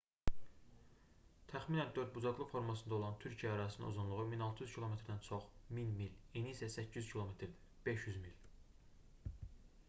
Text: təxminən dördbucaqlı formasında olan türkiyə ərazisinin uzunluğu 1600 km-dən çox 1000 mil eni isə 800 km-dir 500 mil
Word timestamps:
təxminən 1.51 1.91
dördbucaqlı 1.97 2.47
formasında 2.53 2.97
olan 2.99 3.19
türkiyə 3.25 3.51
ərazisinin 3.57 3.89
uzunluğu 3.91 4.17
1600 4.31 4.73
km-dən 4.79 5.21
çox 5.29 5.47
1000 5.81 5.93
mil 6.01 6.19
eni 6.43 6.57
isə 6.57 6.73
800 6.79 7.13
km-dir 7.13 7.55
500 7.91 8.19
mil 8.27 9.39